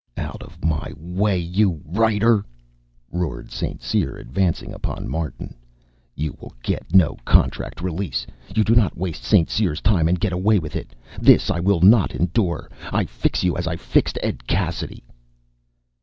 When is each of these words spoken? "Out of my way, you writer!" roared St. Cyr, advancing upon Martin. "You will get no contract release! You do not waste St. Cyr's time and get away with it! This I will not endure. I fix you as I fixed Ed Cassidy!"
"Out 0.17 0.41
of 0.41 0.65
my 0.65 0.91
way, 0.97 1.37
you 1.37 1.79
writer!" 1.85 2.43
roared 3.11 3.51
St. 3.51 3.83
Cyr, 3.83 4.15
advancing 4.17 4.73
upon 4.73 5.07
Martin. 5.07 5.53
"You 6.15 6.35
will 6.41 6.53
get 6.63 6.91
no 6.91 7.17
contract 7.23 7.81
release! 7.81 8.25
You 8.55 8.63
do 8.63 8.73
not 8.73 8.97
waste 8.97 9.23
St. 9.23 9.47
Cyr's 9.47 9.79
time 9.79 10.07
and 10.07 10.19
get 10.19 10.33
away 10.33 10.57
with 10.57 10.75
it! 10.75 10.95
This 11.19 11.51
I 11.51 11.59
will 11.59 11.81
not 11.81 12.15
endure. 12.15 12.71
I 12.91 13.05
fix 13.05 13.43
you 13.43 13.55
as 13.55 13.67
I 13.67 13.75
fixed 13.75 14.17
Ed 14.23 14.47
Cassidy!" 14.47 15.03